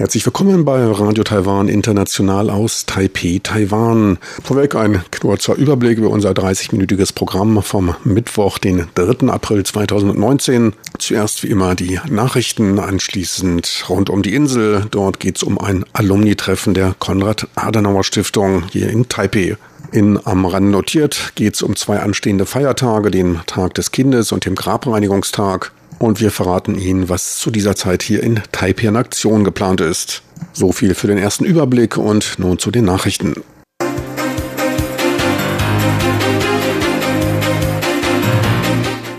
[0.00, 4.16] Herzlich willkommen bei Radio Taiwan International aus Taipei, Taiwan.
[4.42, 9.28] Vorweg ein kurzer Überblick über unser 30-minütiges Programm vom Mittwoch, den 3.
[9.28, 10.72] April 2019.
[10.98, 14.86] Zuerst wie immer die Nachrichten, anschließend rund um die Insel.
[14.90, 19.58] Dort geht es um ein Alumni-Treffen der Konrad-Adenauer-Stiftung hier in Taipei.
[19.92, 24.46] In am Rand notiert geht es um zwei anstehende Feiertage, den Tag des Kindes und
[24.46, 29.44] dem Grabreinigungstag und wir verraten Ihnen, was zu dieser Zeit hier in Taipei in Aktion
[29.44, 30.22] geplant ist.
[30.52, 33.34] So viel für den ersten Überblick und nun zu den Nachrichten.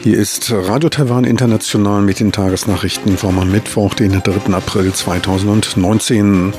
[0.02, 4.52] Hier ist Radio Taiwan International mit den Tagesnachrichten vom Mittwoch, den 3.
[4.52, 6.54] April 2019.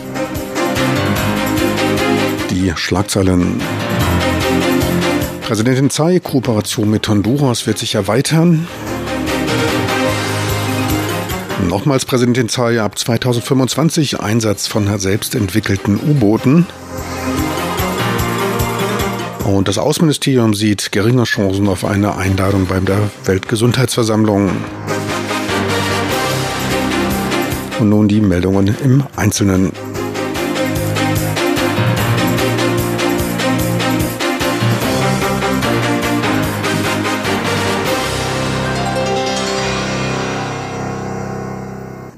[2.50, 3.60] Die Schlagzeilen.
[5.40, 8.68] Präsidentin Tsai, Kooperation mit Honduras wird sich erweitern.
[11.68, 16.66] Nochmals Präsidentin Tsai ab 2025 Einsatz von selbstentwickelten U-Booten.
[19.44, 24.50] Und das Außenministerium sieht geringe Chancen auf eine Einladung bei der Weltgesundheitsversammlung.
[27.80, 29.72] Und nun die Meldungen im Einzelnen.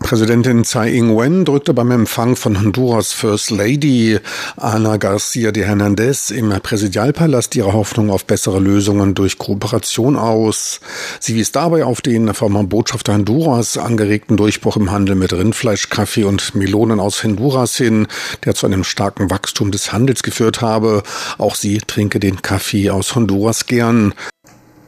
[0.04, 4.18] Präsidentin Tsai Ing-wen drückte beim Empfang von Honduras First Lady
[4.58, 10.80] Ana Garcia de Hernandez im Präsidialpalast ihre Hoffnung auf bessere Lösungen durch Kooperation aus.
[11.20, 16.24] Sie wies dabei auf den vom Botschafter Honduras angeregten Durchbruch im Handel mit Rindfleisch, Kaffee
[16.24, 18.06] und Melonen aus Honduras hin,
[18.44, 21.02] der zu einem starken Wachstum des Handels geführt habe.
[21.38, 24.12] Auch sie trinke den Kaffee aus Honduras gern.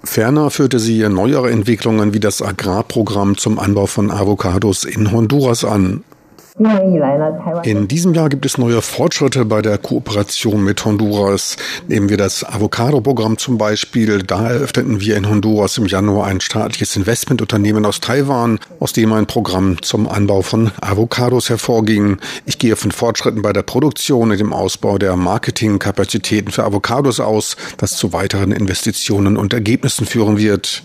[0.04, 6.04] Ferner führte sie neuere Entwicklungen wie das Agrarprogramm zum Anbau von Avocados in Honduras an.
[7.64, 11.58] In diesem Jahr gibt es neue Fortschritte bei der Kooperation mit Honduras.
[11.86, 14.22] Nehmen wir das Avocado-Programm zum Beispiel.
[14.22, 19.26] Da eröffneten wir in Honduras im Januar ein staatliches Investmentunternehmen aus Taiwan, aus dem ein
[19.26, 22.16] Programm zum Anbau von Avocados hervorging.
[22.46, 27.58] Ich gehe von Fortschritten bei der Produktion und dem Ausbau der Marketingkapazitäten für Avocados aus,
[27.76, 30.82] das zu weiteren Investitionen und Ergebnissen führen wird.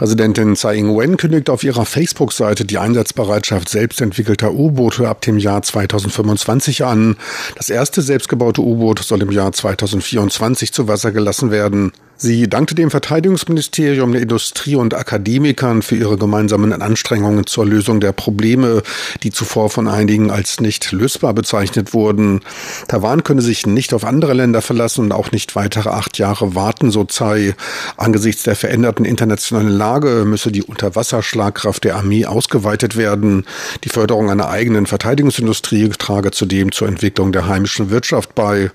[0.00, 6.86] Präsidentin Tsai Ing-wen kündigt auf ihrer Facebook-Seite die Einsatzbereitschaft selbstentwickelter U-Boote ab dem Jahr 2025
[6.86, 7.18] an.
[7.56, 11.92] Das erste selbstgebaute U-Boot soll im Jahr 2024 zu Wasser gelassen werden.
[12.22, 18.12] Sie dankte dem Verteidigungsministerium, der Industrie und Akademikern für ihre gemeinsamen Anstrengungen zur Lösung der
[18.12, 18.82] Probleme,
[19.22, 22.40] die zuvor von einigen als nicht lösbar bezeichnet wurden.
[22.88, 26.90] Taiwan könne sich nicht auf andere Länder verlassen und auch nicht weitere acht Jahre warten,
[26.90, 27.54] so Tsai.
[27.96, 33.46] Angesichts der veränderten internationalen Lage müsse die Unterwasserschlagkraft der Armee ausgeweitet werden.
[33.82, 38.70] Die Förderung einer eigenen Verteidigungsindustrie trage zudem zur Entwicklung der heimischen Wirtschaft bei.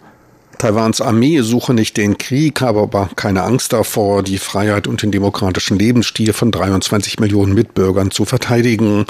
[0.57, 5.11] Taiwans Armee suche nicht den Krieg, habe aber keine Angst davor, die Freiheit und den
[5.11, 9.05] demokratischen Lebensstil von 23 Millionen Mitbürgern zu verteidigen.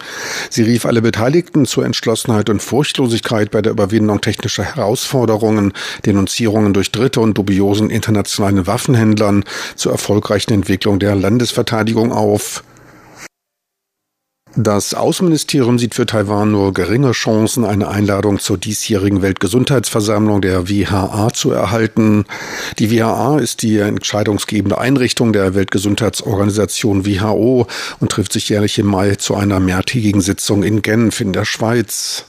[0.49, 5.73] Sie rief alle Beteiligten zur Entschlossenheit und Furchtlosigkeit bei der Überwindung technischer Herausforderungen,
[6.05, 9.43] Denunzierungen durch Dritte und dubiosen internationalen Waffenhändlern
[9.75, 12.63] zur erfolgreichen Entwicklung der Landesverteidigung auf.
[14.57, 21.33] Das Außenministerium sieht für Taiwan nur geringe Chancen, eine Einladung zur diesjährigen Weltgesundheitsversammlung der WHA
[21.33, 22.23] zu erhalten.
[22.79, 27.67] Die WHA ist die entscheidungsgebende Einrichtung der Weltgesundheitsorganisation WHO
[27.99, 32.23] und trifft sich jährlich im Mai zu einer mehrtägigen Sitzung in Genf in der Schweiz.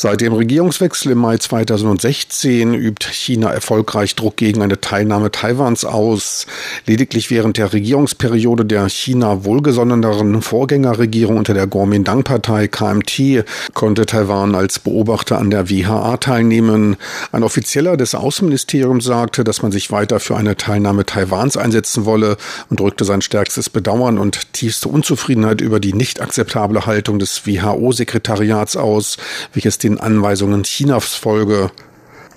[0.00, 6.46] Seit dem Regierungswechsel im Mai 2016 übt China erfolgreich Druck gegen eine Teilnahme Taiwans aus.
[6.86, 13.44] Lediglich während der Regierungsperiode der China wohlgesonneneren Vorgängerregierung unter der Kuomintang-Partei KMT
[13.74, 16.94] konnte Taiwan als Beobachter an der WHA teilnehmen.
[17.32, 22.36] Ein Offizieller des Außenministeriums sagte, dass man sich weiter für eine Teilnahme Taiwans einsetzen wolle
[22.70, 28.76] und drückte sein stärkstes Bedauern und tiefste Unzufriedenheit über die nicht akzeptable Haltung des WHO-Sekretariats
[28.76, 29.16] aus,
[29.54, 31.70] welches den den Anweisungen Chinas folge.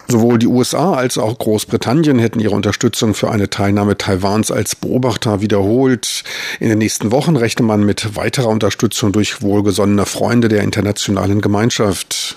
[0.07, 5.42] Sowohl die USA als auch Großbritannien hätten ihre Unterstützung für eine Teilnahme Taiwans als Beobachter
[5.42, 6.24] wiederholt.
[6.59, 12.36] In den nächsten Wochen rechne man mit weiterer Unterstützung durch wohlgesonnene Freunde der internationalen Gemeinschaft.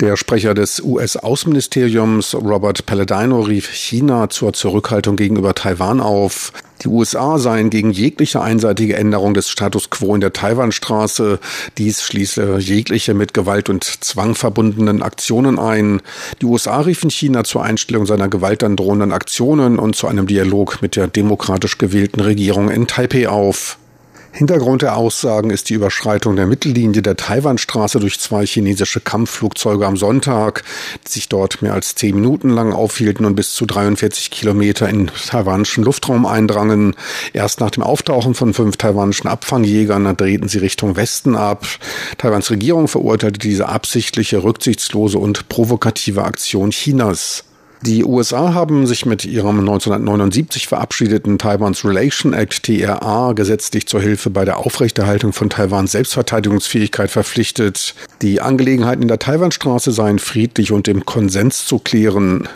[0.00, 6.52] Der Sprecher des US-Außenministeriums Robert Palladino rief China zur Zurückhaltung gegenüber Taiwan auf.
[6.82, 11.40] Die USA seien gegen jegliche einseitige Änderung des Status quo in der Taiwanstraße.
[11.78, 16.00] Dies schließe jegliche mit Gewalt und Zwang verbundenen Aktionen ein.
[16.40, 21.08] Die USA riefen China zur Einstellung seiner gewaltandrohenden Aktionen und zu einem Dialog mit der
[21.08, 23.78] demokratisch gewählten Regierung in Taipei auf.
[24.32, 29.96] Hintergrund der Aussagen ist die Überschreitung der Mittellinie der Taiwanstraße durch zwei chinesische Kampfflugzeuge am
[29.96, 30.62] Sonntag,
[31.06, 35.08] die sich dort mehr als zehn Minuten lang aufhielten und bis zu 43 Kilometer in
[35.08, 36.94] taiwanischen Luftraum eindrangen.
[37.32, 41.66] Erst nach dem Auftauchen von fünf taiwanischen Abfangjägern drehten sie Richtung Westen ab.
[42.18, 47.47] Taiwans Regierung verurteilte diese absichtliche, rücksichtslose und provokative Aktion Chinas.
[47.82, 54.30] Die USA haben sich mit ihrem 1979 verabschiedeten Taiwan's Relation Act TRA gesetzlich zur Hilfe
[54.30, 57.94] bei der Aufrechterhaltung von Taiwans Selbstverteidigungsfähigkeit verpflichtet.
[58.20, 62.48] Die Angelegenheiten in der Taiwanstraße seien friedlich und im Konsens zu klären.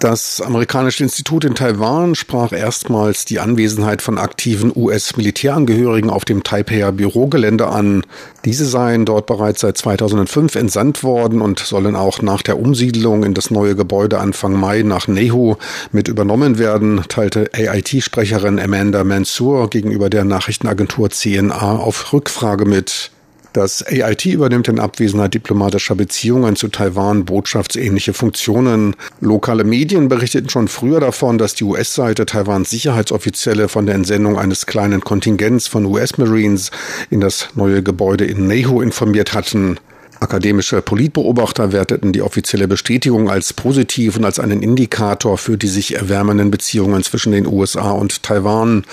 [0.00, 6.92] Das amerikanische Institut in Taiwan sprach erstmals die Anwesenheit von aktiven US-Militärangehörigen auf dem Taipeier
[6.92, 8.02] Bürogelände an.
[8.44, 13.34] Diese seien dort bereits seit 2005 entsandt worden und sollen auch nach der Umsiedlung in
[13.34, 15.56] das neue Gebäude Anfang Mai nach Nehu
[15.92, 23.10] mit übernommen werden, teilte AIT-Sprecherin Amanda Mansour gegenüber der Nachrichtenagentur CNA auf Rückfrage mit.
[23.54, 28.96] Das AIT übernimmt in Abwesenheit diplomatischer Beziehungen zu Taiwan botschaftsähnliche Funktionen.
[29.20, 34.66] Lokale Medien berichteten schon früher davon, dass die US-Seite Taiwans Sicherheitsoffizielle von der Entsendung eines
[34.66, 36.72] kleinen Kontingents von US-Marines
[37.10, 39.78] in das neue Gebäude in Nehu informiert hatten.
[40.24, 45.96] Akademische Politbeobachter werteten die offizielle Bestätigung als positiv und als einen Indikator für die sich
[45.96, 48.86] erwärmenden Beziehungen zwischen den USA und Taiwan.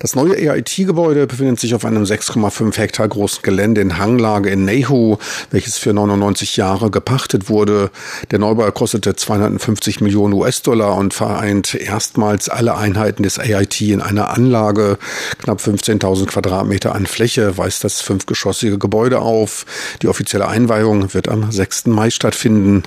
[0.00, 5.16] Das neue EIT-Gebäude befindet sich auf einem 6,5 Hektar großen Gelände in Hanglage in Nehu,
[5.50, 7.90] welches für 99 Jahre gepachtet wurde.
[8.30, 14.28] Der Neubau kostete 250 Millionen US-Dollar und vereint erstmals alle Einheiten des EIT in einer
[14.28, 14.98] Anlage.
[15.38, 19.64] Knapp 15.000 Quadratmeter an Fläche weist das fünfgeschossige Gebäude auf.
[20.02, 21.86] Die offizielle Einweihung wird am 6.
[21.86, 22.82] Mai stattfinden.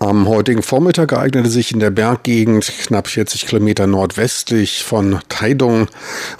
[0.00, 5.86] Am heutigen Vormittag ereignete sich in der Berggegend knapp 40 Kilometer nordwestlich von Taidong,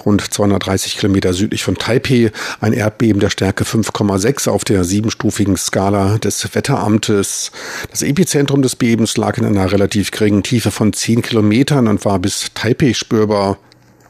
[0.05, 6.17] rund 230 Kilometer südlich von Taipei, ein Erdbeben der Stärke 5,6 auf der siebenstufigen Skala
[6.17, 7.51] des Wetteramtes.
[7.91, 12.19] Das Epizentrum des Bebens lag in einer relativ geringen Tiefe von 10 Kilometern und war
[12.19, 13.57] bis Taipei spürbar.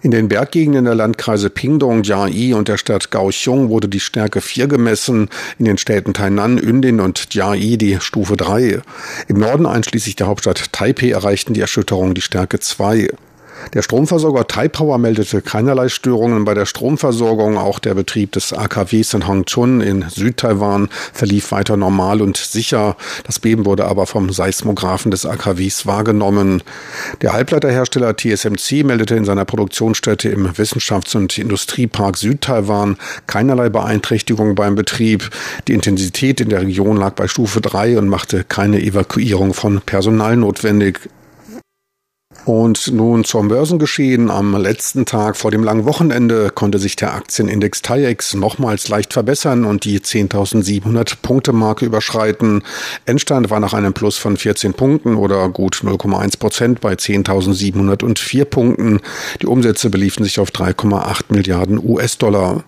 [0.03, 4.67] In den Berggegenden der Landkreise Pingdong, Jiayi und der Stadt Kaohsiung wurde die Stärke 4
[4.67, 8.81] gemessen, in den Städten Tainan, Yundin und Jiayi die Stufe 3.
[9.27, 13.09] Im Norden einschließlich der Hauptstadt Taipei erreichten die Erschütterungen die Stärke 2.
[13.73, 17.57] Der Stromversorger Taipower meldete keinerlei Störungen bei der Stromversorgung.
[17.57, 22.97] Auch der Betrieb des AKWs in Hongchun in Südtaiwan verlief weiter normal und sicher.
[23.25, 26.63] Das Beben wurde aber vom Seismographen des AKWs wahrgenommen.
[27.21, 32.97] Der Halbleiterhersteller TSMC meldete in seiner Produktionsstätte im Wissenschafts- und Industriepark Südtaiwan
[33.27, 35.29] keinerlei Beeinträchtigung beim Betrieb.
[35.67, 40.35] Die Intensität in der Region lag bei Stufe 3 und machte keine Evakuierung von Personal
[40.35, 41.09] notwendig.
[42.45, 44.31] Und nun zum Börsengeschehen.
[44.31, 49.63] Am letzten Tag vor dem langen Wochenende konnte sich der Aktienindex TAIEX nochmals leicht verbessern
[49.63, 52.63] und die 10.700 Punkte Marke überschreiten.
[53.05, 59.01] Endstand war nach einem Plus von 14 Punkten oder gut 0,1 Prozent bei 10.704 Punkten.
[59.41, 62.63] Die Umsätze beliefen sich auf 3,8 Milliarden US-Dollar.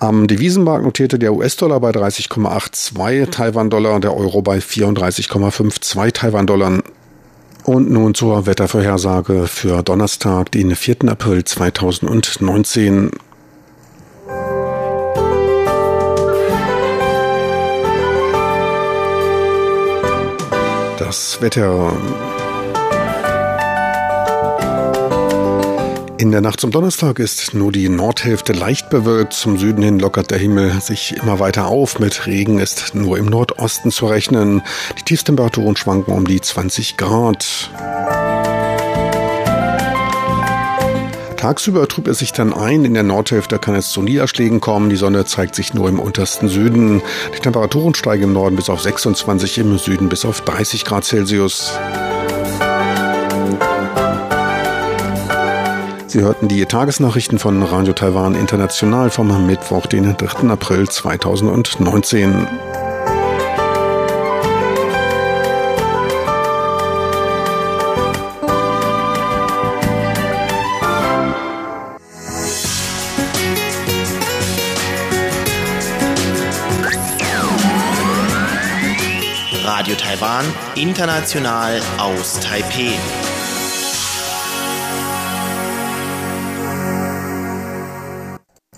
[0.00, 6.82] Am Devisenmarkt notierte der US-Dollar bei 30,82 Taiwan-Dollar, der Euro bei 34,52 Taiwan-Dollar.
[7.64, 10.96] Und nun zur Wettervorhersage für Donnerstag, den 4.
[11.08, 13.10] April 2019.
[20.98, 21.92] Das Wetter
[26.22, 29.32] In der Nacht zum Donnerstag ist nur die Nordhälfte leicht bewölkt.
[29.32, 31.98] Zum Süden hin lockert der Himmel sich immer weiter auf.
[31.98, 34.62] Mit Regen ist nur im Nordosten zu rechnen.
[34.96, 37.72] Die Tiefstemperaturen schwanken um die 20 Grad.
[41.36, 42.84] Tagsüber trübt es sich dann ein.
[42.84, 44.90] In der Nordhälfte kann es zu Niederschlägen kommen.
[44.90, 47.02] Die Sonne zeigt sich nur im untersten Süden.
[47.36, 51.72] Die Temperaturen steigen im Norden bis auf 26, im Süden bis auf 30 Grad Celsius.
[56.12, 60.50] Sie hörten die Tagesnachrichten von Radio Taiwan International vom Mittwoch, den 3.
[60.50, 62.46] April 2019.
[79.64, 82.98] Radio Taiwan, international aus Taipeh.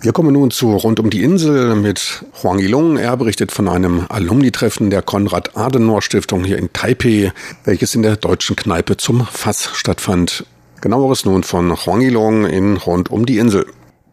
[0.05, 2.97] Wir kommen nun zu Rund um die Insel mit Huang Yilong.
[2.97, 7.33] Er berichtet von einem Alumni-Treffen der Konrad-Adenauer-Stiftung hier in Taipei,
[7.63, 10.45] welches in der deutschen Kneipe zum Fass stattfand.
[10.79, 13.65] Genaueres nun von Huang Yilong in Rund um die Insel.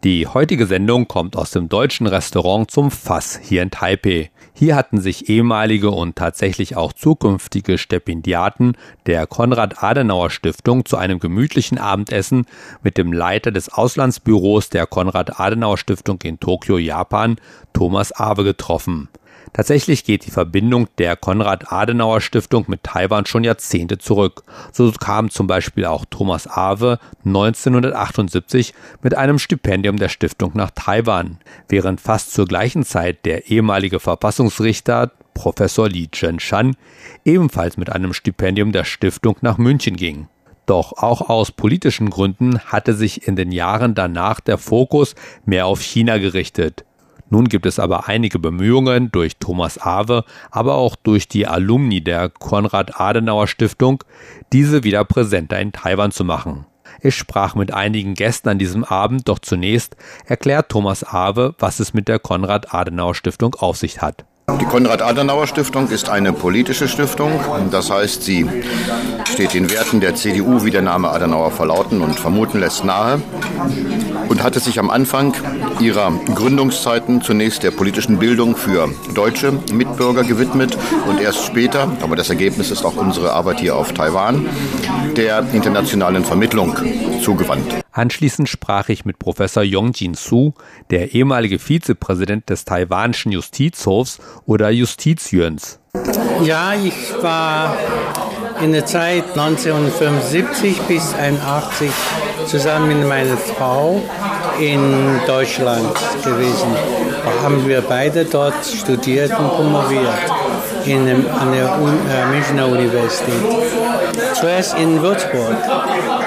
[0.03, 4.31] Die heutige Sendung kommt aus dem deutschen Restaurant zum Fass hier in Taipei.
[4.55, 12.45] Hier hatten sich ehemalige und tatsächlich auch zukünftige Stipendiaten der Konrad-Adenauer-Stiftung zu einem gemütlichen Abendessen
[12.83, 17.37] mit dem Leiter des Auslandsbüros der Konrad-Adenauer-Stiftung in Tokio, Japan,
[17.73, 19.09] Thomas Awe getroffen.
[19.53, 24.43] Tatsächlich geht die Verbindung der Konrad-Adenauer-Stiftung mit Taiwan schon Jahrzehnte zurück.
[24.71, 31.37] So kam zum Beispiel auch Thomas Awe 1978 mit einem Stipendium der Stiftung nach Taiwan,
[31.69, 36.75] während fast zur gleichen Zeit der ehemalige Verfassungsrichter Professor Li Zhenshan
[37.23, 40.27] ebenfalls mit einem Stipendium der Stiftung nach München ging.
[40.65, 45.13] Doch auch aus politischen Gründen hatte sich in den Jahren danach der Fokus
[45.45, 46.85] mehr auf China gerichtet.
[47.33, 52.29] Nun gibt es aber einige Bemühungen durch Thomas Awe, aber auch durch die Alumni der
[52.29, 54.03] Konrad-Adenauer-Stiftung,
[54.51, 56.67] diese wieder präsenter in Taiwan zu machen.
[57.01, 59.95] Ich sprach mit einigen Gästen an diesem Abend, doch zunächst
[60.27, 64.25] erklärt Thomas Awe, was es mit der Konrad-Adenauer-Stiftung auf sich hat.
[64.61, 67.31] Die Konrad-Adenauer-Stiftung ist eine politische Stiftung.
[67.71, 68.47] Das heißt, sie
[69.25, 73.23] steht den Werten der CDU, wie der Name Adenauer verlauten und vermuten lässt, nahe
[74.33, 75.35] und hatte sich am Anfang
[75.79, 80.75] ihrer Gründungszeiten zunächst der politischen Bildung für deutsche Mitbürger gewidmet
[81.07, 84.47] und erst später, aber das Ergebnis ist auch unsere Arbeit hier auf Taiwan,
[85.15, 86.75] der internationalen Vermittlung
[87.21, 87.75] zugewandt.
[87.91, 90.53] Anschließend sprach ich mit Professor Yongjin Su,
[90.89, 95.79] der ehemalige Vizepräsident des taiwanischen Justizhofs oder Justizjöns.
[96.43, 97.77] Ja, ich war
[98.63, 101.91] in der Zeit 1975 bis 1981
[102.45, 104.01] zusammen mit meiner Frau
[104.59, 106.69] in Deutschland gewesen.
[107.23, 110.07] Da haben wir beide dort studiert und promoviert
[110.85, 113.33] in, an der Un äh, Münchner Universität.
[114.33, 115.55] Zuerst in Würzburg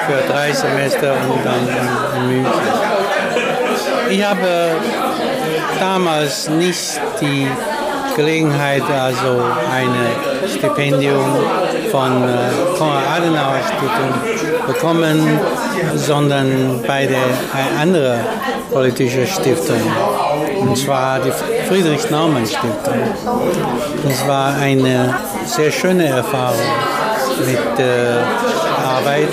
[0.06, 2.60] für drei Semester und dann in, in München.
[4.10, 4.70] Ich habe
[5.78, 7.48] damals nicht die
[8.16, 9.90] Gelegenheit, also ein
[10.48, 11.36] Stipendium
[11.90, 15.38] von äh, Konrad-Adenauer-Stiftung bekommen,
[15.94, 17.18] sondern bei der
[17.52, 18.18] eine andere
[18.72, 19.80] politische Stiftung,
[20.60, 21.32] und zwar die
[21.68, 22.94] Friedrich-Naumann-Stiftung.
[24.08, 26.58] Das war eine sehr schöne Erfahrung
[27.46, 28.22] mit äh,
[28.82, 29.28] Arbeit,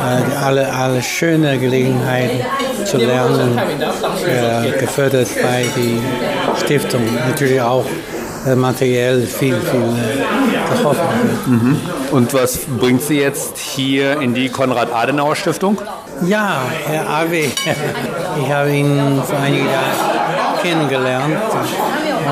[0.00, 2.40] äh, alle, alle schöne Gelegenheiten
[2.84, 3.58] zu lernen,
[4.26, 7.02] äh, gefördert bei der Stiftung.
[7.28, 7.84] Natürlich auch
[8.46, 11.02] äh, materiell viel, viel äh, geholfen.
[11.46, 11.80] Mhm.
[12.10, 15.80] Und was bringt Sie jetzt hier in die Konrad-Adenauer-Stiftung?
[16.26, 17.44] Ja, Herr Awe,
[18.42, 21.36] ich habe ihn vor einigen Jahren kennengelernt.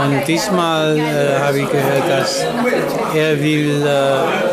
[0.02, 2.44] Und diesmal äh, habe ich gehört, dass
[3.14, 4.50] er will äh,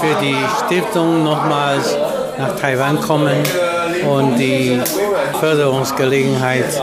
[0.00, 1.96] für die Stiftung nochmals
[2.38, 3.36] nach Taiwan kommen
[4.08, 4.80] und die
[5.38, 6.82] Förderungsgelegenheit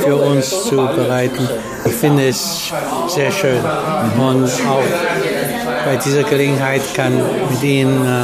[0.00, 1.48] für uns zu bereiten.
[1.84, 2.72] Ich finde es
[3.08, 3.60] sehr schön
[4.18, 4.82] und auch
[5.84, 7.16] bei dieser Gelegenheit kann
[7.50, 8.22] mit ihm äh,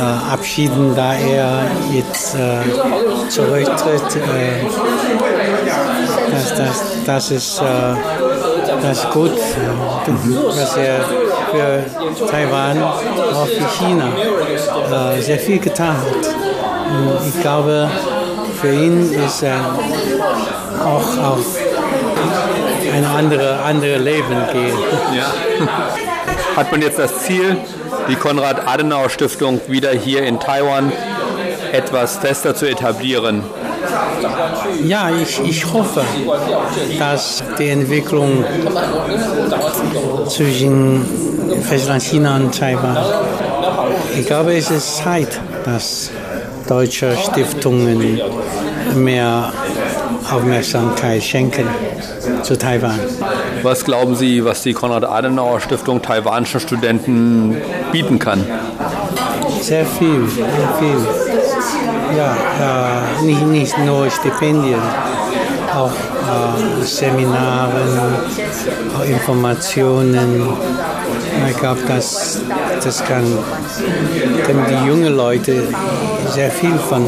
[0.00, 1.62] äh, abschieden, da er
[1.92, 4.16] jetzt äh, zurücktritt.
[4.16, 4.64] Äh,
[6.30, 7.64] das, das, das, ist, äh,
[8.82, 9.32] das ist gut,
[10.56, 11.00] dass er
[11.50, 14.08] für Taiwan, auch für China
[15.16, 17.26] äh, sehr viel getan hat.
[17.28, 17.88] Ich glaube,
[18.60, 19.60] für ihn ist er
[20.80, 21.58] auch auf
[22.92, 24.76] ein andere, andere Leben gehen.
[25.14, 25.26] Ja.
[26.56, 27.56] Hat man jetzt das Ziel,
[28.08, 30.92] die Konrad-Adenauer-Stiftung wieder hier in Taiwan
[31.72, 33.44] etwas fester zu etablieren?
[34.84, 36.02] Ja, ich, ich hoffe,
[36.98, 38.44] dass die Entwicklung
[40.28, 41.04] zwischen
[41.62, 42.96] Festland China und Taiwan,
[44.18, 46.10] ich glaube, es ist Zeit, dass
[46.68, 48.20] deutsche Stiftungen
[48.94, 49.52] mehr
[50.30, 51.66] Aufmerksamkeit schenken
[52.42, 52.98] zu Taiwan.
[53.62, 57.56] Was glauben Sie, was die Konrad-Adenauer-Stiftung taiwanischen Studenten
[57.92, 58.44] bieten kann?
[59.60, 60.46] Sehr viel, sehr
[60.78, 60.96] viel.
[62.16, 62.36] Ja,
[63.20, 64.80] äh, nicht, nicht nur Stipendien,
[65.74, 67.82] auch äh, Seminare,
[68.96, 70.48] auch Informationen.
[71.48, 72.40] Ich glaube, das,
[72.82, 73.24] das kann,
[74.44, 75.62] können die jungen Leute
[76.30, 77.04] sehr viel von,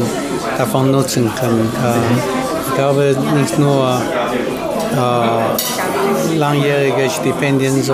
[0.57, 1.69] davon nutzen können.
[1.83, 2.42] Äh,
[2.73, 4.01] ich glaube nicht nur
[4.95, 7.93] äh, langjährige Stipendien, so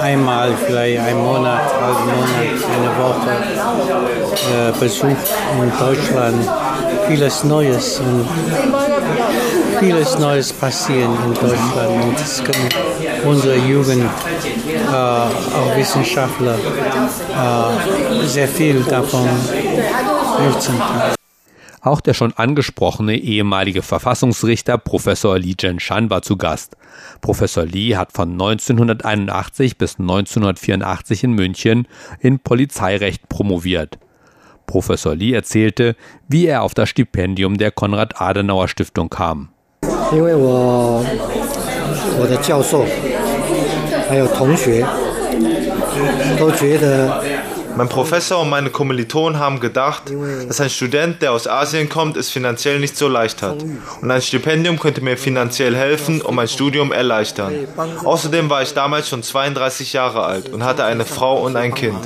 [0.00, 2.30] einmal, vielleicht einen Monat, halben Monat,
[2.74, 3.30] eine Woche
[4.50, 6.48] äh, Besuch in Deutschland.
[7.06, 8.26] Vieles Neues und
[9.78, 12.68] vieles Neues passieren in Deutschland und es können
[13.24, 19.28] unsere Jugend, äh, auch Wissenschaftler, äh, sehr viel davon
[20.46, 21.21] nutzen können.
[21.82, 26.76] Auch der schon angesprochene ehemalige Verfassungsrichter Professor Li Zhenshan war zu Gast.
[27.20, 31.88] Professor Li hat von 1981 bis 1984 in München
[32.20, 33.98] in Polizeirecht promoviert.
[34.66, 35.96] Professor Li erzählte,
[36.28, 39.48] wie er auf das Stipendium der Konrad-Adenauer-Stiftung kam.
[47.76, 50.04] Mein Professor und meine Kommilitonen haben gedacht,
[50.46, 53.62] dass ein Student, der aus Asien kommt, es finanziell nicht so leicht hat.
[54.00, 57.52] Und ein Stipendium könnte mir finanziell helfen und mein Studium erleichtern.
[58.04, 61.98] Außerdem war ich damals schon 32 Jahre alt und hatte eine Frau und ein Kind.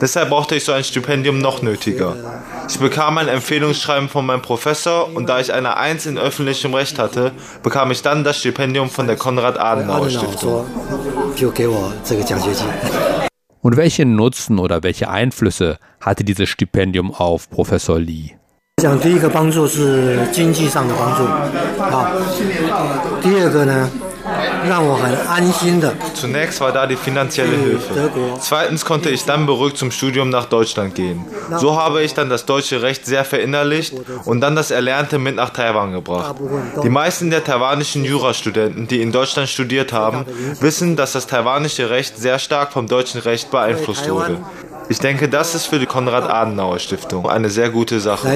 [0.00, 2.14] Deshalb brauchte ich so ein Stipendium noch nötiger.
[2.68, 6.98] Ich bekam ein Empfehlungsschreiben von meinem Professor und da ich eine 1 in öffentlichem Recht
[6.98, 7.32] hatte,
[7.62, 10.66] bekam ich dann das Stipendium von der Konrad-Adenauer-Stiftung.
[13.67, 18.35] Und welchen Nutzen oder welche Einflüsse hatte dieses Stipendium auf Professor Lee?
[18.81, 21.23] 讲第一个帮助是经济上的帮助，
[21.81, 22.11] 啊，
[23.21, 23.89] 第二个呢，
[24.67, 25.93] 让我很安心的。
[26.13, 28.11] Zunächst war da die finanzielle Hilfe.
[28.39, 31.25] Zweitens konnte ich dann beruhigt zum Studium nach Deutschland gehen.
[31.57, 33.93] So habe ich dann das deutsche Recht sehr verinnerlicht
[34.25, 36.35] und dann das Erlernte mit nach Taiwan gebracht.
[36.83, 40.25] Die meisten der taiwanischen Jurastudenten, die in Deutschland studiert haben,
[40.59, 44.37] wissen, dass das taiwanische Recht sehr stark vom deutschen Recht beeinflusst wurde.
[44.89, 48.27] Ich denke, das ist für die Konrad-Adenauer-Stiftung eine sehr gute Sache.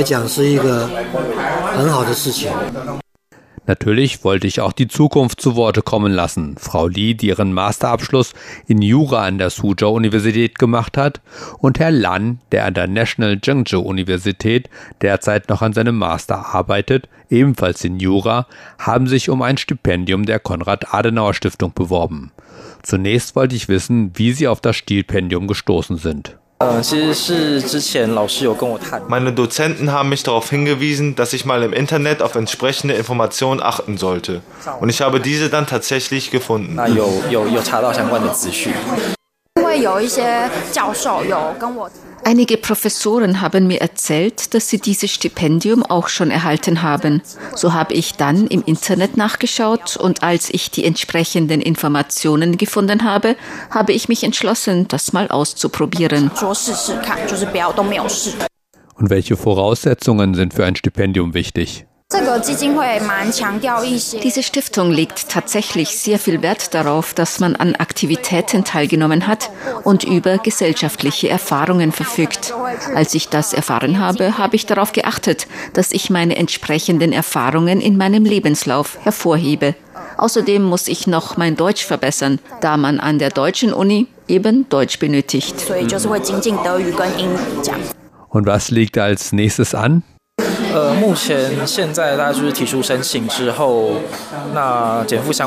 [3.67, 6.57] Natürlich wollte ich auch die Zukunft zu Worte kommen lassen.
[6.59, 8.35] Frau Lee, die ihren Masterabschluss
[8.67, 11.21] in Jura an der Suzhou Universität gemacht hat,
[11.59, 14.69] und Herr Lan, der an der National Zhengzhou Universität
[15.01, 18.47] derzeit noch an seinem Master arbeitet, ebenfalls in Jura,
[18.79, 22.33] haben sich um ein Stipendium der Konrad-Adenauer Stiftung beworben.
[22.83, 26.37] Zunächst wollte ich wissen, wie sie auf das Stipendium gestoßen sind.
[29.09, 33.99] Meine Dozenten haben mich darauf hingewiesen, dass ich mal im Internet auf entsprechende Informationen achten
[33.99, 34.43] sollte.
[34.81, 36.79] Und ich habe diese dann tatsächlich gefunden.
[42.25, 47.21] Einige Professoren haben mir erzählt, dass sie dieses Stipendium auch schon erhalten haben.
[47.57, 53.37] So habe ich dann im Internet nachgeschaut und als ich die entsprechenden Informationen gefunden habe,
[53.71, 56.31] habe ich mich entschlossen, das mal auszuprobieren.
[58.95, 61.87] Und welche Voraussetzungen sind für ein Stipendium wichtig?
[64.23, 69.51] Diese Stiftung legt tatsächlich sehr viel Wert darauf, dass man an Aktivitäten teilgenommen hat
[69.85, 72.53] und über gesellschaftliche Erfahrungen verfügt.
[72.95, 77.97] Als ich das erfahren habe, habe ich darauf geachtet, dass ich meine entsprechenden Erfahrungen in
[77.97, 79.75] meinem Lebenslauf hervorhebe.
[80.19, 84.99] Außerdem muss ich noch mein Deutsch verbessern, da man an der deutschen Uni eben Deutsch
[84.99, 85.71] benötigt.
[88.29, 90.03] Und was liegt als nächstes an?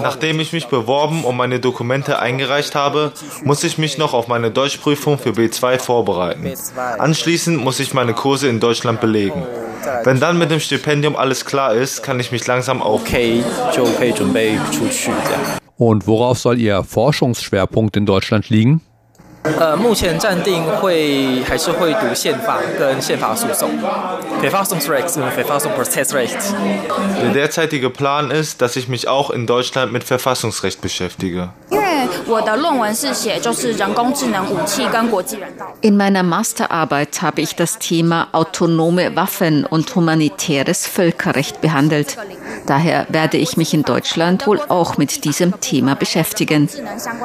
[0.01, 3.11] Nachdem ich mich beworben und meine Dokumente eingereicht habe,
[3.43, 6.53] muss ich mich noch auf meine Deutschprüfung für B2 vorbereiten.
[6.99, 9.43] Anschließend muss ich meine Kurse in Deutschland belegen.
[9.43, 13.01] Oh, Wenn dann mit dem Stipendium alles klar ist, kann ich mich langsam auf.
[13.01, 13.43] Okay,
[15.77, 18.81] Und worauf soll Ihr Forschungsschwerpunkt in Deutschland liegen?
[19.44, 23.70] 呃，目前暂定会还是会读宪法跟宪法诉讼，
[24.42, 26.36] Verfassungsrecht und Verfassungsprozessrecht。
[27.22, 31.48] Der derzeitige Plan ist, dass ich mich auch in Deutschland mit Verfassungsrecht beschäftige.
[31.70, 35.66] 因为我的论文是写就是人工智能武器跟国际人道。
[35.80, 42.18] In meiner Masterarbeit habe ich das Thema autonome Waffen und humanitäres Völkerrecht behandelt.
[42.66, 46.68] Daher werde ich mich in Deutschland wohl auch mit diesem Thema beschäftigen.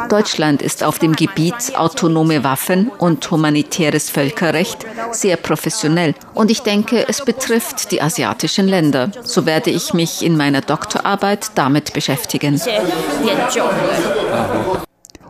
[0.07, 1.73] Deutschland ist auf dem Gebiet
[2.10, 6.14] autonome Waffen und humanitäres Völkerrecht sehr professionell.
[6.34, 9.12] Und ich denke, es betrifft die asiatischen Länder.
[9.22, 12.60] So werde ich mich in meiner Doktorarbeit damit beschäftigen.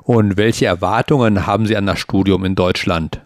[0.04, 3.20] Und welche Erwartungen haben Sie an das Studium in Deutschland?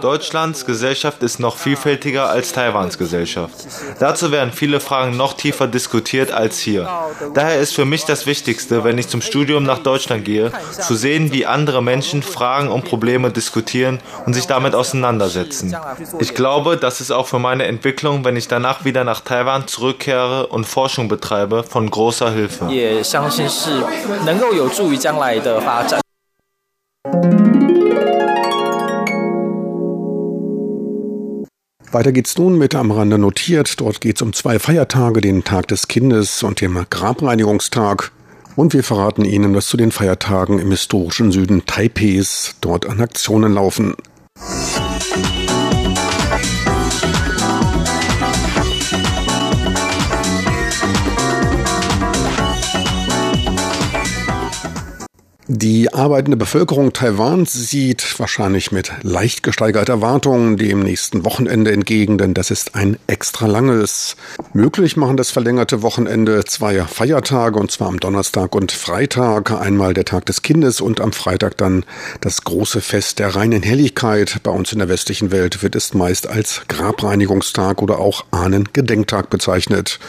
[0.00, 3.54] Deutschlands Gesellschaft ist noch vielfältiger als Taiwans Gesellschaft.
[3.98, 6.88] Dazu werden viele Fragen noch tiefer diskutiert als hier.
[7.34, 11.32] Daher ist für mich das Wichtigste, wenn ich zum Studium nach Deutschland gehe, zu sehen,
[11.32, 15.76] wie andere Menschen Fragen und Probleme diskutieren und sich damit auseinandersetzen.
[16.20, 20.46] Ich glaube, das ist auch für meine Entwicklung, wenn ich danach wieder nach Taiwan zurückkehre
[20.46, 22.68] und Forschung betreibe, von großer Hilfe.
[22.70, 23.70] 也相信是
[24.24, 26.00] 能够有助于将来的发展。
[31.91, 33.79] Weiter geht's nun mit am Rande notiert.
[33.79, 38.11] Dort geht's um zwei Feiertage, den Tag des Kindes und den Grabreinigungstag.
[38.55, 43.53] Und wir verraten Ihnen, dass zu den Feiertagen im historischen Süden Taipehs dort an Aktionen
[43.53, 43.95] laufen.
[55.47, 62.33] Die arbeitende Bevölkerung Taiwans sieht wahrscheinlich mit leicht gesteigerter Erwartung dem nächsten Wochenende entgegen, denn
[62.33, 64.15] das ist ein extra langes.
[64.53, 69.51] Möglich machen das verlängerte Wochenende zwei Feiertage, und zwar am Donnerstag und Freitag.
[69.51, 71.85] Einmal der Tag des Kindes und am Freitag dann
[72.21, 74.39] das große Fest der reinen Helligkeit.
[74.41, 79.99] Bei uns in der westlichen Welt wird es meist als Grabreinigungstag oder auch Ahnengedenktag bezeichnet.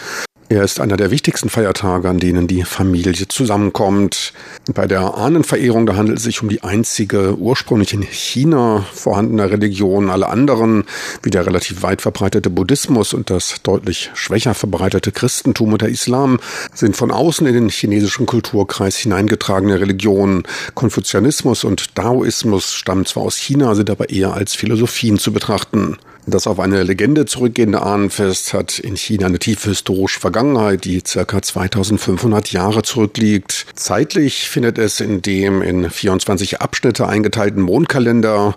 [0.48, 4.32] Er ist einer der wichtigsten Feiertage, an denen die Familie zusammenkommt.
[4.72, 10.08] Bei der Ahnenverehrung, da handelt es sich um die einzige ursprünglich in China vorhandene Religion.
[10.08, 10.84] Alle anderen,
[11.24, 16.38] wie der relativ weit verbreitete Buddhismus und das deutlich schwächer verbreitete Christentum und der Islam,
[16.72, 20.44] sind von außen in den chinesischen Kulturkreis hineingetragene Religionen.
[20.74, 25.98] Konfuzianismus und Daoismus stammen zwar aus China, sind aber eher als Philosophien zu betrachten.
[26.28, 31.40] Das auf eine Legende zurückgehende Ahnenfest hat in China eine tiefe historische Vergangenheit, die circa
[31.40, 33.66] 2500 Jahre zurückliegt.
[33.76, 38.56] Zeitlich findet es in dem in 24 Abschnitte eingeteilten Mondkalender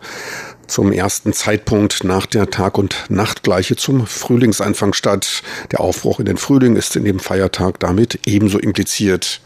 [0.65, 5.43] zum ersten Zeitpunkt nach der Tag- und Nachtgleiche zum Frühlingsanfang statt.
[5.71, 9.41] Der Aufbruch in den Frühling ist in dem Feiertag damit ebenso impliziert.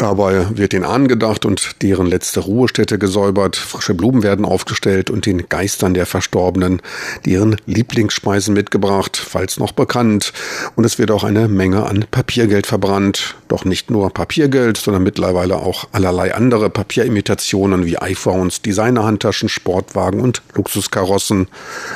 [0.00, 5.26] Dabei wird den Ahnen gedacht und deren letzte Ruhestätte gesäubert, frische Blumen werden aufgestellt und
[5.26, 6.80] den Geistern der Verstorbenen
[7.26, 10.32] deren Lieblingsspeisen mitgebracht, falls noch bekannt.
[10.74, 13.36] Und es wird auch eine Menge an Papiergeld verbrannt.
[13.48, 20.40] Doch nicht nur Papiergeld, sondern mittlerweile auch allerlei andere Papierimitationen wie iPhones, Designerhandtaschen, Sportwagen und
[20.54, 21.48] Luxuskarossen.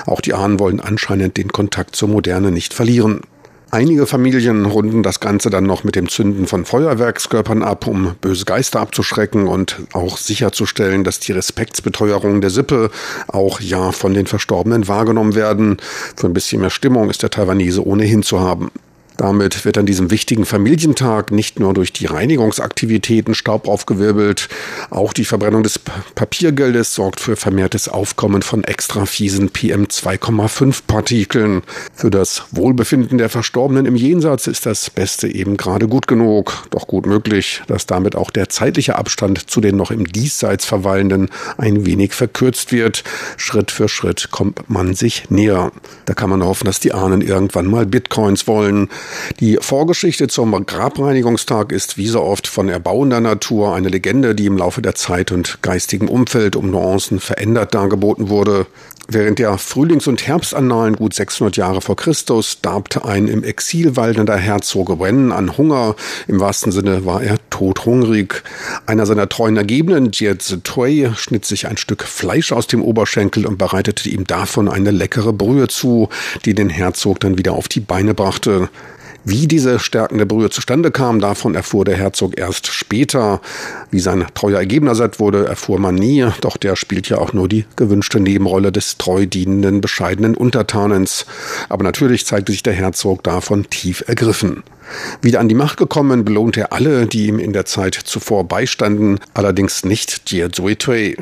[0.04, 3.22] Auch die Ahnen wollen anscheinend den Kontakt zur Moderne nicht verlieren.
[3.74, 8.44] Einige Familien runden das Ganze dann noch mit dem Zünden von Feuerwerkskörpern ab, um böse
[8.44, 12.92] Geister abzuschrecken und auch sicherzustellen, dass die Respektsbeteuerungen der Sippe
[13.26, 15.78] auch ja von den Verstorbenen wahrgenommen werden.
[16.14, 18.70] Für ein bisschen mehr Stimmung ist der Taiwanese ohnehin zu haben.
[19.16, 24.48] Damit wird an diesem wichtigen Familientag nicht nur durch die Reinigungsaktivitäten Staub aufgewirbelt,
[24.90, 31.62] auch die Verbrennung des Papiergeldes sorgt für vermehrtes Aufkommen von extra fiesen PM2,5 Partikeln.
[31.94, 36.88] Für das Wohlbefinden der Verstorbenen im Jenseits ist das Beste eben gerade gut genug, doch
[36.88, 41.86] gut möglich, dass damit auch der zeitliche Abstand zu den noch im Diesseits Verweilenden ein
[41.86, 43.04] wenig verkürzt wird.
[43.36, 45.70] Schritt für Schritt kommt man sich näher.
[46.06, 48.88] Da kann man hoffen, dass die Ahnen irgendwann mal Bitcoins wollen.
[49.40, 54.56] Die Vorgeschichte zum Grabreinigungstag ist wie so oft von erbauender Natur eine Legende, die im
[54.56, 58.66] Laufe der Zeit und geistigem Umfeld um Nuancen verändert dargeboten wurde.
[59.06, 64.36] Während der Frühlings- und Herbstannalen gut 600 Jahre vor Christus darbte ein im Exil waldender
[64.36, 65.94] Herzog Wen an Hunger.
[66.26, 68.42] Im wahrsten Sinne war er todhungrig.
[68.86, 73.58] Einer seiner treuen Ergebenen, Jie Zitui, schnitt sich ein Stück Fleisch aus dem Oberschenkel und
[73.58, 76.08] bereitete ihm davon eine leckere Brühe zu,
[76.46, 78.70] die den Herzog dann wieder auf die Beine brachte.
[79.26, 83.40] Wie diese stärkende Brühe zustande kam, davon erfuhr der Herzog erst später.
[83.90, 87.48] Wie sein treuer Ergebener satt wurde, erfuhr man nie, doch der spielt ja auch nur
[87.48, 91.24] die gewünschte Nebenrolle des treu dienenden, bescheidenen Untertanens.
[91.70, 94.62] Aber natürlich zeigte sich der Herzog davon tief ergriffen.
[95.22, 99.20] Wieder an die Macht gekommen, belohnte er alle, die ihm in der Zeit zuvor beistanden,
[99.32, 101.16] allerdings nicht Jie Zuitui.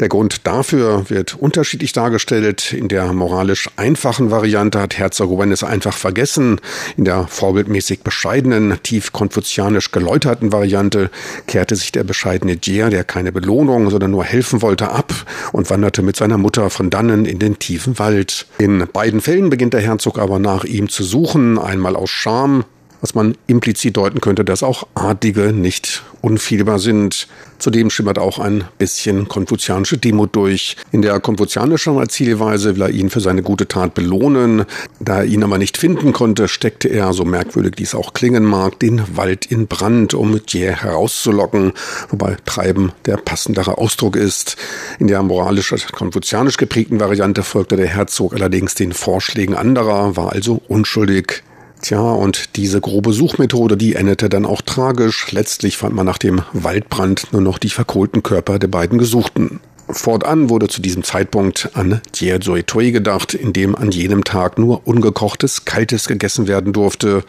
[0.00, 2.72] Der Grund dafür wird unterschiedlich dargestellt.
[2.72, 6.60] In der moralisch einfachen Variante hat Herzog Wen es einfach vergessen.
[6.96, 11.10] In der vorbildmäßig bescheidenen, tief konfuzianisch geläuterten Variante
[11.46, 15.12] kehrte sich der bescheidene Jie, der keine Belohnung, sondern nur helfen wollte, ab
[15.52, 18.46] und wanderte mit seiner Mutter von dannen in den tiefen Wald.
[18.58, 22.64] In beiden Fällen beginnt der Herzog aber nach ihm zu suchen, einmal aus Scham,
[23.06, 27.28] was man implizit deuten könnte, dass auch Adlige nicht unfehlbar sind.
[27.60, 30.76] Zudem schimmert auch ein bisschen konfuzianische Demut durch.
[30.90, 34.64] In der konfuzianischen Erzählweise will er ihn für seine gute Tat belohnen.
[34.98, 38.80] Da er ihn aber nicht finden konnte, steckte er, so merkwürdig dies auch klingen mag,
[38.80, 41.74] den Wald in Brand, um Jie herauszulocken,
[42.08, 44.56] wobei Treiben der passendere Ausdruck ist.
[44.98, 51.44] In der moralisch-konfuzianisch geprägten Variante folgte der Herzog allerdings den Vorschlägen anderer, war also unschuldig.
[51.86, 55.30] Tja, und diese grobe Suchmethode, die endete dann auch tragisch.
[55.30, 59.60] Letztlich fand man nach dem Waldbrand nur noch die verkohlten Körper der beiden Gesuchten.
[59.88, 65.64] Fortan wurde zu diesem Zeitpunkt an Tui gedacht, in dem an jenem Tag nur ungekochtes,
[65.64, 67.22] kaltes gegessen werden durfte.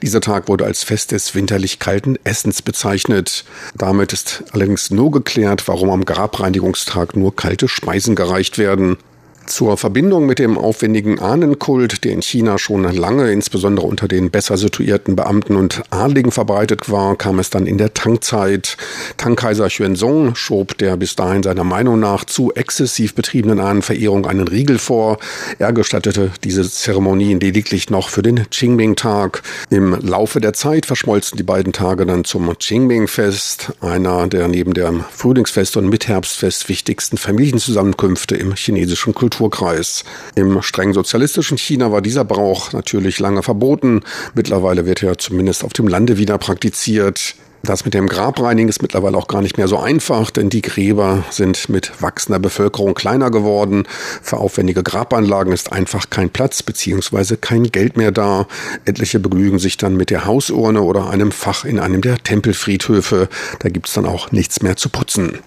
[0.00, 3.44] Dieser Tag wurde als Fest des winterlich kalten Essens bezeichnet.
[3.76, 8.96] Damit ist allerdings nur geklärt, warum am Grabreinigungstag nur kalte Speisen gereicht werden.
[9.48, 14.58] Zur Verbindung mit dem aufwendigen Ahnenkult, der in China schon lange insbesondere unter den besser
[14.58, 18.76] situierten Beamten und Adligen verbreitet war, kam es dann in der Tangzeit.
[19.16, 24.78] Tangkaiser Xuanzong schob der bis dahin seiner Meinung nach zu exzessiv betriebenen Ahnenverehrung einen Riegel
[24.78, 25.16] vor.
[25.58, 29.42] Er gestattete diese Zeremonien lediglich noch für den Qingming-Tag.
[29.70, 35.04] Im Laufe der Zeit verschmolzen die beiden Tage dann zum Qingming-Fest, einer der neben dem
[35.10, 40.04] Frühlingsfest und Mitherbstfest wichtigsten Familienzusammenkünfte im chinesischen Kultur Kulturkreis.
[40.34, 44.00] Im streng sozialistischen China war dieser Brauch natürlich lange verboten.
[44.34, 47.36] Mittlerweile wird er zumindest auf dem Lande wieder praktiziert.
[47.62, 51.24] Das mit dem Grabreinigen ist mittlerweile auch gar nicht mehr so einfach, denn die Gräber
[51.30, 53.84] sind mit wachsender Bevölkerung kleiner geworden.
[54.22, 57.36] Für aufwendige Grabanlagen ist einfach kein Platz bzw.
[57.36, 58.46] kein Geld mehr da.
[58.84, 63.28] Etliche begnügen sich dann mit der Hausurne oder einem Fach in einem der Tempelfriedhöfe.
[63.58, 65.38] Da gibt es dann auch nichts mehr zu putzen.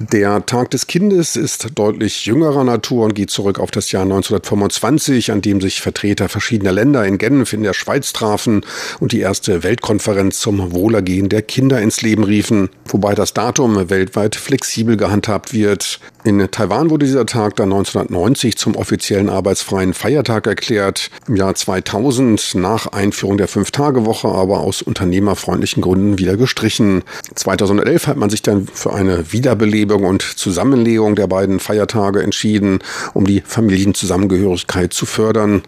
[0.00, 5.32] Der Tag des Kindes ist deutlich jüngerer Natur und geht zurück auf das Jahr 1925,
[5.32, 8.64] an dem sich Vertreter verschiedener Länder in Genf in der Schweiz trafen
[9.00, 14.36] und die erste Weltkonferenz zum Wohlergehen der Kinder ins Leben riefen, wobei das Datum weltweit
[14.36, 15.98] flexibel gehandhabt wird.
[16.22, 21.10] In Taiwan wurde dieser Tag dann 1990 zum offiziellen arbeitsfreien Feiertag erklärt.
[21.26, 27.02] Im Jahr 2000 nach Einführung der Fünf-Tage-Woche aber aus unternehmerfreundlichen Gründen wieder gestrichen.
[27.34, 32.80] 2011 hat man sich dann für eine Wiederbelebung Verschiebung und Zusammenlegung der beiden Feiertage entschieden,
[33.14, 35.62] um die Familienzusammengehörigkeit zu fördern.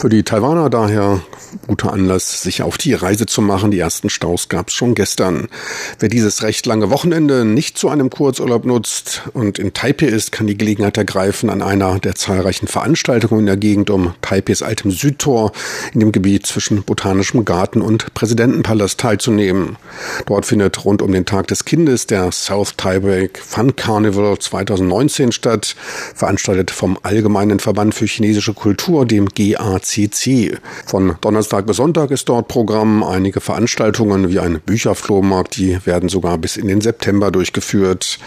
[0.00, 1.20] Für die Taiwaner daher
[1.66, 3.70] guter Anlass, sich auf die Reise zu machen.
[3.70, 5.48] Die ersten Staus gab es schon gestern.
[5.98, 10.46] Wer dieses recht lange Wochenende nicht zu einem Kurzurlaub nutzt und in Taipei ist, kann
[10.46, 15.52] die Gelegenheit ergreifen, an einer der zahlreichen Veranstaltungen in der Gegend um Taipeis altem Südtor
[15.92, 19.76] in dem Gebiet zwischen Botanischem Garten und Präsidentenpalast teilzunehmen.
[20.26, 25.76] Dort findet rund um den Tag des Kindes der South Taipei Fun Carnival 2019 statt,
[26.14, 30.56] veranstaltet vom Allgemeinen Verband für chinesische Kultur, dem GAC CC.
[30.86, 33.02] Von Donnerstag bis Sonntag ist dort Programm.
[33.02, 38.20] Einige Veranstaltungen wie ein Bücherflohmarkt, die werden sogar bis in den September durchgeführt.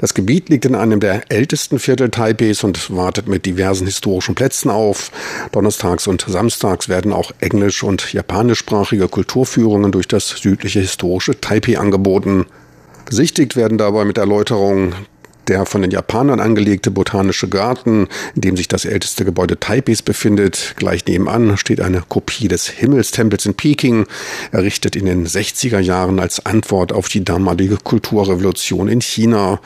[0.00, 4.70] Das Gebiet liegt in einem der ältesten Viertel Taipehs und wartet mit diversen historischen Plätzen
[4.70, 5.12] auf.
[5.52, 12.46] Donnerstags und Samstags werden auch englisch- und japanischsprachige Kulturführungen durch das südliche historische Taipei angeboten.
[13.06, 14.94] Besichtigt werden dabei mit Erläuterungen
[15.48, 20.74] der von den Japanern angelegte botanische Garten, in dem sich das älteste Gebäude Taipeis befindet.
[20.76, 24.06] Gleich nebenan steht eine Kopie des Himmelstempels in Peking,
[24.52, 29.60] errichtet in den 60er Jahren als Antwort auf die damalige Kulturrevolution in China.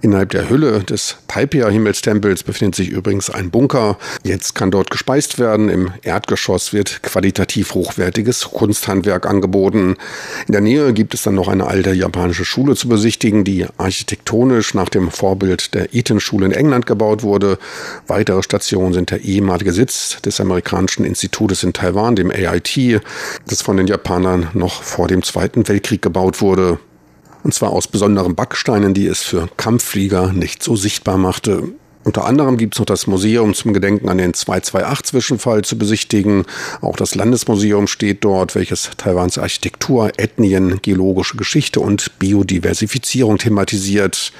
[0.00, 3.98] Innerhalb der Hülle des Taipei Himmelstempels befindet sich übrigens ein Bunker.
[4.24, 5.68] Jetzt kann dort gespeist werden.
[5.68, 9.96] Im Erdgeschoss wird qualitativ hochwertiges Kunsthandwerk angeboten.
[10.46, 14.74] In der Nähe gibt es dann noch eine alte japanische Schule zu besichtigen, die architektonisch
[14.74, 17.56] nach dem Vorbild der Eton-Schule in England gebaut wurde.
[18.08, 23.00] Weitere Stationen sind der ehemalige Sitz des amerikanischen Institutes in Taiwan, dem AIT,
[23.46, 26.80] das von den Japanern noch vor dem Zweiten Weltkrieg gebaut wurde.
[27.44, 31.68] Und zwar aus besonderen Backsteinen, die es für Kampfflieger nicht so sichtbar machte.
[32.04, 36.44] Unter anderem gibt es noch das Museum zum Gedenken an den 228-Zwischenfall zu besichtigen.
[36.80, 44.32] Auch das Landesmuseum steht dort, welches Taiwans Architektur, Ethnien, geologische Geschichte und Biodiversifizierung thematisiert.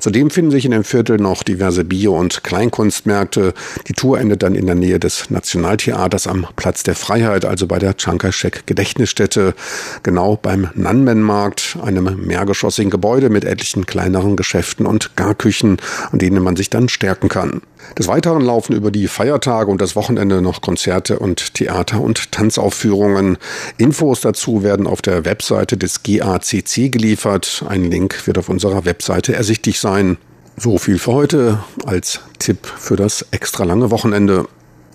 [0.00, 3.52] Zudem finden sich in dem Viertel noch diverse Bio- und Kleinkunstmärkte.
[3.88, 7.78] Die Tour endet dann in der Nähe des Nationaltheaters am Platz der Freiheit, also bei
[7.78, 9.54] der Chiang Kai-shek Gedächtnisstätte,
[10.02, 15.78] genau beim Nanmen-Markt, einem mehrgeschossigen Gebäude mit etlichen kleineren Geschäften und Garküchen,
[16.10, 17.62] an denen man sich dann stärken kann.
[17.98, 23.38] Des Weiteren laufen über die Feiertage und das Wochenende noch Konzerte und Theater- und Tanzaufführungen.
[23.76, 27.64] Infos dazu werden auf der Webseite des GACC geliefert.
[27.68, 30.16] Ein Link wird auf unserer Webseite ersichtlich sein.
[30.56, 34.46] So viel für heute als Tipp für das extra lange Wochenende.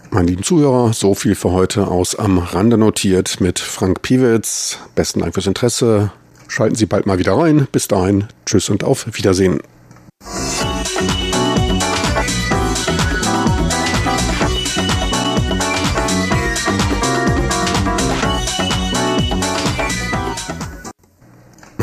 [0.09, 4.77] Meine lieben Zuhörer, so viel für heute aus Am Rande notiert mit Frank Piewitz.
[4.95, 6.13] Besten Dank fürs Interesse.
[6.47, 7.67] Schalten Sie bald mal wieder rein.
[7.73, 9.59] Bis dahin, tschüss und auf Wiedersehen.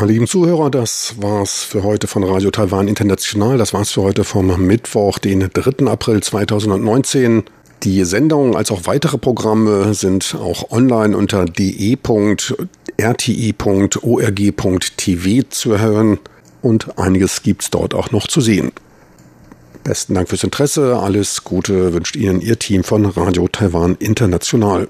[0.05, 3.57] Meine lieben Zuhörer, das war's für heute von Radio Taiwan International.
[3.57, 5.87] Das war's für heute vom Mittwoch, den 3.
[5.87, 7.41] April 2019.
[7.81, 11.89] Die Sendung als auch weitere Programme sind auch online unter de.rti.org.tv
[15.49, 16.19] zu hören
[16.61, 18.73] und einiges gibt's dort auch noch zu sehen.
[19.83, 24.87] Besten Dank fürs Interesse, alles Gute wünscht Ihnen Ihr Team von Radio Taiwan International.